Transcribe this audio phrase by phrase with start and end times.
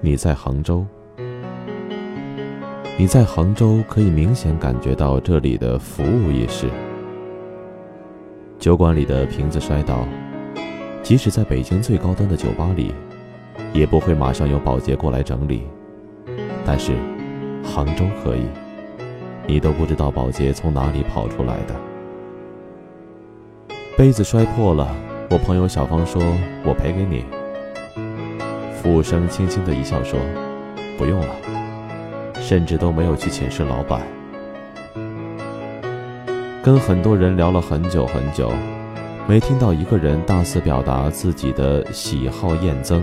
[0.00, 0.86] 你在杭州。
[2.96, 6.68] 你在杭州可以明显感觉到这里的服务意识。
[8.60, 10.06] 酒馆里的瓶子摔倒，
[11.02, 12.94] 即使在北京最高端的酒吧里，
[13.72, 15.64] 也不会马上有保洁过来整理。
[16.64, 16.92] 但是，
[17.64, 18.42] 杭州可以，
[19.48, 21.74] 你都不知道保洁从哪里跑出来的。
[23.96, 24.94] 杯子摔破了，
[25.28, 26.22] 我朋友小芳说
[26.64, 27.24] ：“我赔给你。”
[28.82, 30.18] 服务生轻轻的一笑说
[30.96, 31.34] ：“不用了。”
[32.40, 34.00] 甚至都没有去请示老板。
[36.62, 38.50] 跟很多人聊了很久很久，
[39.26, 43.02] 没听到一个人大肆表达自己的喜好厌憎。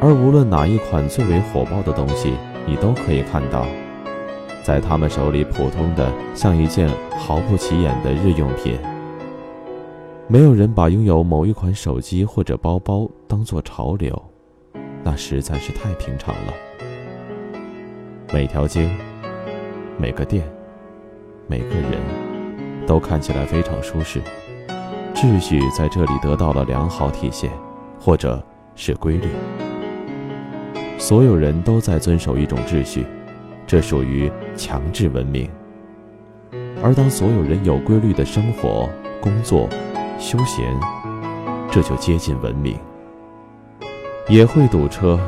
[0.00, 2.32] 而无论哪一款最为火爆的东西，
[2.66, 3.66] 你都可以看到，
[4.64, 8.78] 在他们手里普通的像一件毫不起眼的日用品。
[10.26, 14.20] 没有人把拥有某一款手机或者包包当做潮流，
[15.04, 16.52] 那实在是太平常了。
[18.32, 18.88] 每条街、
[19.98, 20.48] 每个店、
[21.46, 22.00] 每个人，
[22.86, 24.22] 都看起来非常舒适，
[25.14, 27.50] 秩序在这里得到了良好体现，
[28.00, 28.42] 或者
[28.74, 29.28] 是规律。
[30.98, 33.04] 所有人都在遵守一种秩序，
[33.66, 35.50] 这属于强制文明。
[36.82, 38.88] 而当所有人有规律的生活、
[39.20, 39.68] 工作、
[40.18, 40.64] 休闲，
[41.70, 42.76] 这就接近文明。
[44.32, 45.20] 也会堵车。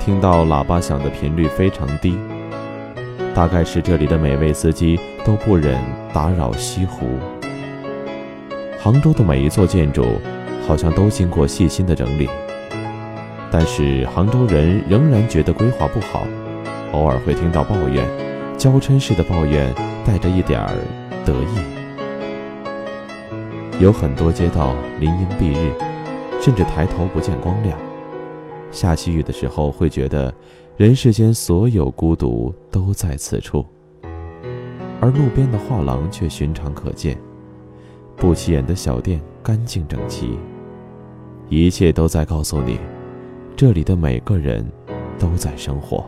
[0.00, 2.18] 听到喇叭响的频率非常低，
[3.34, 5.78] 大概是这里的每位司机都不忍
[6.14, 7.04] 打扰西湖。
[8.80, 10.18] 杭州的每一座建筑
[10.66, 12.26] 好像都经过细心的整理，
[13.50, 16.26] 但是杭州人仍然觉得规划不好，
[16.92, 18.02] 偶尔会听到抱怨，
[18.56, 19.70] 娇嗔式的抱怨
[20.06, 20.72] 带着一点儿
[21.26, 21.58] 得意。
[23.78, 25.70] 有很多街道林荫蔽日，
[26.40, 27.78] 甚至抬头不见光亮。
[28.72, 30.34] 下起雨的时候，会觉得
[30.76, 33.64] 人世间所有孤独都在此处，
[34.98, 37.16] 而路边的画廊却寻常可见，
[38.16, 40.38] 不起眼的小店干净整齐，
[41.48, 42.78] 一切都在告诉你，
[43.54, 44.66] 这里的每个人
[45.18, 46.04] 都在生活。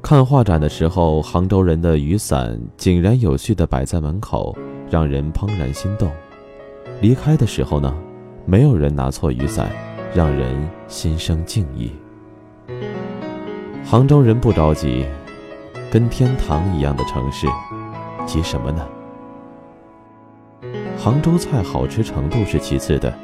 [0.00, 4.56] 看画展的时候，杭州人的雨伞井然有序地摆在门口，
[4.88, 6.08] 让人怦然心动；
[7.00, 7.92] 离开的时候呢，
[8.44, 9.68] 没有人拿错雨伞。
[10.14, 11.92] 让人心生敬意。
[13.84, 15.06] 杭州人不着急，
[15.90, 17.46] 跟天堂一样的城市，
[18.26, 18.86] 急什么呢？
[20.98, 23.14] 杭州菜好吃程度是其次的，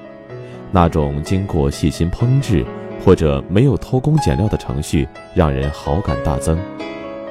[0.70, 2.64] 那种经过细心烹制
[3.04, 6.56] 或者没有偷工减料的程序，让人好感大增。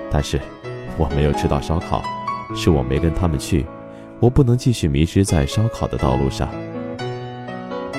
[0.09, 0.41] 但是，
[0.97, 2.03] 我没有吃到烧烤，
[2.53, 3.65] 是我没跟他们去，
[4.19, 6.49] 我不能继续迷失在烧烤的道路上。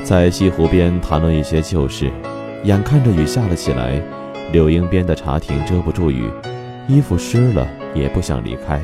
[0.05, 2.11] 在西湖边谈论一些旧事，
[2.65, 4.03] 眼看着雨下了起来，
[4.51, 6.29] 柳荫边的茶亭遮不住雨，
[6.89, 8.81] 衣服湿了也不想离开。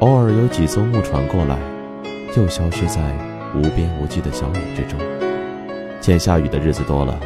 [0.00, 1.58] 偶尔有几艘木船过来，
[2.34, 3.00] 又消失在
[3.54, 4.98] 无边无际的小雨之中。
[6.00, 7.20] 见下雨的日子多了，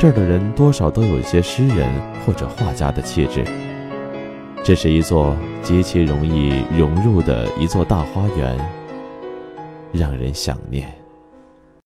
[0.00, 1.86] 这儿的人多少都有一些诗人
[2.24, 3.44] 或者画家的气质。
[4.64, 8.58] 这是一座极其容易融入的一座大花园，
[9.92, 11.03] 让人想念。